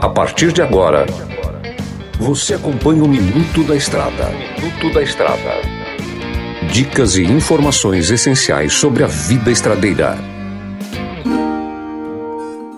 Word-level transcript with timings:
A 0.00 0.08
partir 0.08 0.52
de 0.52 0.62
agora, 0.62 1.04
você 2.18 2.54
acompanha 2.54 3.04
o 3.04 3.08
Minuto 3.08 3.62
da 3.64 3.76
Estrada. 3.76 4.30
Minuto 4.30 4.94
da 4.94 5.02
Estrada. 5.02 5.60
Dicas 6.72 7.16
e 7.16 7.24
informações 7.24 8.10
essenciais 8.10 8.72
sobre 8.72 9.04
a 9.04 9.06
vida 9.06 9.50
estradeira. 9.50 10.16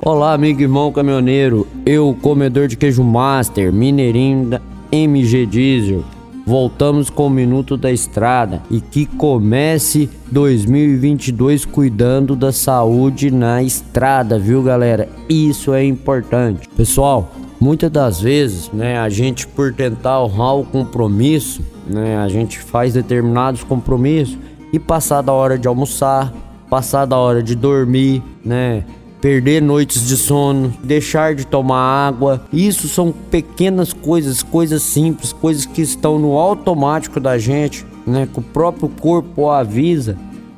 Olá, 0.02 0.32
amigo 0.32 0.60
irmão 0.62 0.90
caminhoneiro. 0.90 1.66
Eu, 1.86 2.16
comedor 2.20 2.66
de 2.66 2.76
queijo 2.76 3.04
master, 3.04 3.72
mineirinho 3.72 4.46
da 4.46 4.60
MG 4.90 5.46
Diesel. 5.46 6.04
Voltamos 6.46 7.10
com 7.10 7.26
o 7.26 7.30
Minuto 7.30 7.76
da 7.76 7.90
Estrada 7.90 8.62
e 8.70 8.80
que 8.80 9.06
comece 9.06 10.08
2022 10.30 11.64
cuidando 11.64 12.34
da 12.34 12.52
saúde 12.52 13.30
na 13.30 13.62
estrada, 13.62 14.38
viu, 14.38 14.62
galera? 14.62 15.08
Isso 15.28 15.72
é 15.72 15.84
importante. 15.84 16.68
Pessoal, 16.76 17.30
Muitas 17.60 17.90
das 17.90 18.20
vezes, 18.22 18.70
né, 18.72 18.98
a 18.98 19.10
gente 19.10 19.46
por 19.46 19.74
tentar 19.74 20.22
honrar 20.22 20.56
o 20.56 20.64
compromisso, 20.64 21.60
né, 21.86 22.16
a 22.16 22.26
gente 22.26 22.58
faz 22.58 22.94
determinados 22.94 23.62
compromissos 23.62 24.38
e 24.72 24.78
passar 24.78 25.20
da 25.20 25.34
hora 25.34 25.58
de 25.58 25.68
almoçar, 25.68 26.32
passar 26.70 27.04
da 27.04 27.18
hora 27.18 27.42
de 27.42 27.54
dormir, 27.54 28.22
né, 28.42 28.82
perder 29.20 29.60
noites 29.60 30.06
de 30.06 30.16
sono, 30.16 30.72
deixar 30.82 31.34
de 31.34 31.46
tomar 31.46 32.08
água. 32.08 32.42
Isso 32.52 32.88
são 32.88 33.12
pequenas 33.30 33.92
coisas, 33.92 34.42
coisas 34.42 34.82
simples, 34.82 35.32
coisas 35.32 35.66
que 35.66 35.82
estão 35.82 36.18
no 36.18 36.36
automático 36.36 37.20
da 37.20 37.38
gente, 37.38 37.84
né, 38.06 38.28
que 38.32 38.38
o 38.38 38.42
próprio 38.42 38.88
corpo 38.88 39.50
avisa 39.50 40.16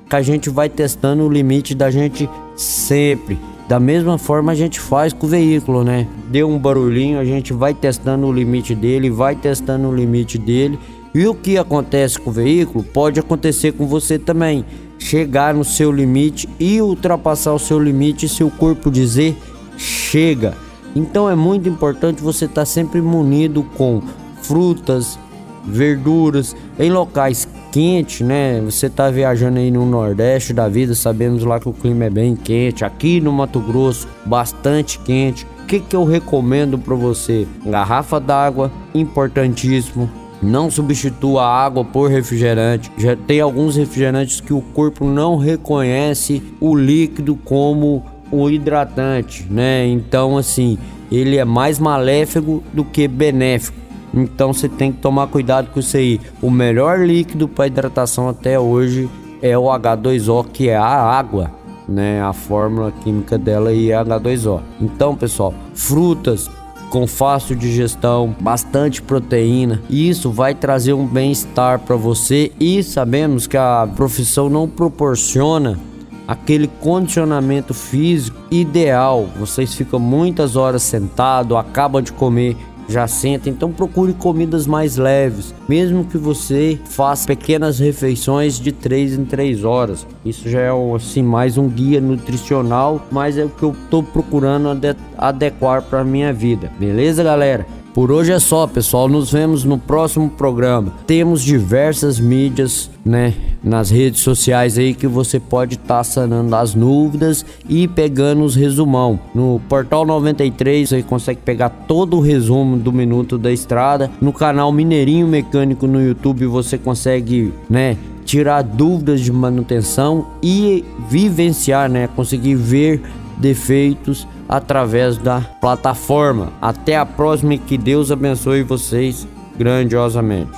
que 0.08 0.16
a 0.16 0.20
gente 0.20 0.50
vai 0.50 0.68
testando 0.68 1.24
o 1.24 1.32
limite 1.32 1.74
da 1.74 1.90
gente 1.90 2.28
sempre. 2.54 3.38
Da 3.66 3.80
mesma 3.80 4.18
forma 4.18 4.52
a 4.52 4.54
gente 4.54 4.78
faz 4.78 5.10
com 5.10 5.26
o 5.26 5.30
veículo, 5.30 5.82
né? 5.82 6.06
Deu 6.28 6.50
um 6.50 6.58
barulhinho, 6.58 7.18
a 7.18 7.24
gente 7.24 7.54
vai 7.54 7.72
testando 7.72 8.26
o 8.26 8.32
limite 8.32 8.74
dele, 8.74 9.08
vai 9.08 9.34
testando 9.34 9.88
o 9.88 9.94
limite 9.94 10.36
dele. 10.36 10.78
E 11.14 11.26
o 11.26 11.34
que 11.34 11.56
acontece 11.56 12.18
com 12.18 12.28
o 12.28 12.32
veículo 12.32 12.84
pode 12.84 13.18
acontecer 13.18 13.72
com 13.72 13.86
você 13.86 14.18
também. 14.18 14.66
Chegar 15.02 15.52
no 15.52 15.64
seu 15.64 15.90
limite 15.90 16.48
e 16.60 16.80
ultrapassar 16.80 17.52
o 17.52 17.58
seu 17.58 17.78
limite 17.78 18.26
e 18.26 18.28
seu 18.28 18.50
corpo 18.50 18.90
dizer 18.90 19.36
chega. 19.76 20.56
Então 20.94 21.28
é 21.28 21.34
muito 21.34 21.68
importante 21.68 22.22
você 22.22 22.44
estar 22.44 22.62
tá 22.62 22.64
sempre 22.64 23.02
munido 23.02 23.62
com 23.76 24.00
frutas, 24.42 25.18
verduras 25.64 26.54
em 26.78 26.90
locais 26.90 27.48
quentes, 27.72 28.20
né? 28.20 28.60
Você 28.60 28.88
tá 28.88 29.10
viajando 29.10 29.58
aí 29.58 29.70
no 29.70 29.84
Nordeste 29.84 30.52
da 30.52 30.68
vida, 30.68 30.94
sabemos 30.94 31.42
lá 31.42 31.58
que 31.58 31.68
o 31.68 31.72
clima 31.72 32.04
é 32.04 32.10
bem 32.10 32.36
quente. 32.36 32.84
Aqui 32.84 33.20
no 33.20 33.32
Mato 33.32 33.60
Grosso, 33.60 34.06
bastante 34.24 34.98
quente. 35.00 35.46
O 35.62 35.66
que, 35.66 35.80
que 35.80 35.96
eu 35.96 36.04
recomendo 36.04 36.78
para 36.78 36.94
você? 36.94 37.46
Garrafa 37.64 38.20
d'água, 38.20 38.70
importantíssimo. 38.94 40.21
Não 40.42 40.70
substitua 40.70 41.42
a 41.42 41.64
água 41.64 41.84
por 41.84 42.10
refrigerante. 42.10 42.90
Já 42.98 43.14
tem 43.14 43.40
alguns 43.40 43.76
refrigerantes 43.76 44.40
que 44.40 44.52
o 44.52 44.60
corpo 44.60 45.04
não 45.04 45.36
reconhece 45.36 46.42
o 46.60 46.74
líquido 46.74 47.36
como 47.36 48.04
o 48.30 48.50
hidratante, 48.50 49.46
né? 49.48 49.86
Então, 49.86 50.36
assim, 50.36 50.76
ele 51.10 51.36
é 51.36 51.44
mais 51.44 51.78
maléfico 51.78 52.62
do 52.72 52.84
que 52.84 53.06
benéfico. 53.06 53.78
Então 54.14 54.52
você 54.52 54.68
tem 54.68 54.92
que 54.92 54.98
tomar 54.98 55.26
cuidado 55.26 55.70
com 55.70 55.80
isso 55.80 55.96
aí. 55.96 56.20
O 56.42 56.50
melhor 56.50 57.00
líquido 57.00 57.48
para 57.48 57.66
hidratação 57.66 58.28
até 58.28 58.58
hoje 58.58 59.08
é 59.40 59.56
o 59.56 59.64
H2O, 59.64 60.46
que 60.52 60.68
é 60.68 60.76
a 60.76 60.84
água, 60.84 61.50
né? 61.88 62.22
A 62.22 62.32
fórmula 62.32 62.92
química 63.02 63.38
dela 63.38 63.72
é 63.72 63.74
H2O. 63.74 64.60
Então, 64.80 65.16
pessoal, 65.16 65.54
frutas 65.74 66.50
com 66.92 67.06
fácil 67.06 67.56
digestão, 67.56 68.36
bastante 68.38 69.00
proteína, 69.00 69.80
isso 69.88 70.30
vai 70.30 70.54
trazer 70.54 70.92
um 70.92 71.06
bem-estar 71.06 71.78
para 71.78 71.96
você 71.96 72.52
e 72.60 72.82
sabemos 72.82 73.46
que 73.46 73.56
a 73.56 73.88
profissão 73.96 74.50
não 74.50 74.68
proporciona 74.68 75.80
aquele 76.28 76.68
condicionamento 76.68 77.72
físico 77.72 78.36
ideal. 78.50 79.26
Vocês 79.38 79.72
ficam 79.72 79.98
muitas 79.98 80.54
horas 80.54 80.82
sentado, 80.82 81.56
acabam 81.56 82.02
de 82.02 82.12
comer 82.12 82.58
já 82.88 83.06
senta. 83.06 83.48
Então 83.48 83.72
procure 83.72 84.12
comidas 84.12 84.66
mais 84.66 84.96
leves, 84.96 85.54
mesmo 85.68 86.04
que 86.04 86.18
você 86.18 86.78
faça 86.84 87.26
pequenas 87.26 87.78
refeições 87.78 88.58
de 88.58 88.72
3 88.72 89.14
em 89.14 89.24
3 89.24 89.64
horas. 89.64 90.06
Isso 90.24 90.48
já 90.48 90.60
é 90.60 90.70
assim 90.94 91.22
mais 91.22 91.58
um 91.58 91.68
guia 91.68 92.00
nutricional, 92.00 93.06
mas 93.10 93.38
é 93.38 93.44
o 93.44 93.48
que 93.48 93.62
eu 93.62 93.72
estou 93.84 94.02
procurando 94.02 94.68
adequar 95.16 95.82
para 95.82 96.04
minha 96.04 96.32
vida. 96.32 96.70
Beleza, 96.78 97.22
galera? 97.22 97.66
Por 97.94 98.10
hoje 98.10 98.32
é 98.32 98.38
só, 98.38 98.66
pessoal. 98.66 99.06
Nos 99.06 99.30
vemos 99.30 99.64
no 99.64 99.76
próximo 99.76 100.30
programa. 100.30 100.94
Temos 101.06 101.42
diversas 101.42 102.18
mídias, 102.18 102.90
né, 103.04 103.34
nas 103.62 103.90
redes 103.90 104.20
sociais 104.20 104.78
aí 104.78 104.94
que 104.94 105.06
você 105.06 105.38
pode 105.38 105.74
estar 105.74 105.98
tá 105.98 106.04
sanando 106.04 106.56
as 106.56 106.72
dúvidas 106.72 107.44
e 107.68 107.86
pegando 107.86 108.44
os 108.44 108.56
resumão. 108.56 109.20
No 109.34 109.60
Portal 109.68 110.06
93 110.06 110.88
você 110.88 111.02
consegue 111.02 111.40
pegar 111.44 111.68
todo 111.68 112.16
o 112.16 112.20
resumo 112.20 112.78
do 112.78 112.92
minuto 112.92 113.36
da 113.36 113.52
estrada. 113.52 114.10
No 114.22 114.32
canal 114.32 114.72
Mineirinho 114.72 115.28
Mecânico 115.28 115.86
no 115.86 116.00
YouTube 116.00 116.46
você 116.46 116.78
consegue, 116.78 117.52
né, 117.68 117.98
tirar 118.24 118.62
dúvidas 118.62 119.20
de 119.20 119.30
manutenção 119.30 120.28
e 120.42 120.82
vivenciar, 121.10 121.90
né, 121.90 122.08
conseguir 122.08 122.54
ver 122.54 123.02
defeitos 123.42 124.26
através 124.48 125.18
da 125.18 125.40
plataforma. 125.40 126.52
Até 126.62 126.96
a 126.96 127.04
próxima 127.04 127.54
e 127.54 127.58
que 127.58 127.76
Deus 127.76 128.10
abençoe 128.10 128.62
vocês 128.62 129.26
grandiosamente. 129.58 130.56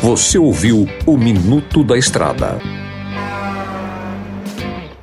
Você 0.00 0.38
ouviu 0.38 0.88
o 1.04 1.16
Minuto 1.16 1.84
da 1.84 1.98
Estrada. 1.98 2.58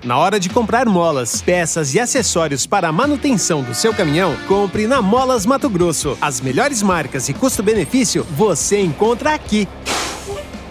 Na 0.04 0.18
hora 0.18 0.38
de 0.38 0.50
comprar 0.50 0.86
molas, 0.86 1.42
peças 1.42 1.94
e 1.94 2.00
acessórios 2.00 2.66
para 2.66 2.90
a 2.90 2.92
manutenção 2.92 3.64
do 3.64 3.74
seu 3.74 3.94
caminhão, 3.94 4.36
compre 4.50 4.86
na 4.86 5.02
Molas 5.02 5.46
Mato 5.46 5.70
Grosso. 5.70 6.18
As 6.20 6.42
melhores 6.42 6.82
marcas 6.82 7.30
e 7.30 7.34
custo-benefício 7.34 8.26
você 8.32 8.82
encontra 8.82 9.34
aqui. 9.34 9.66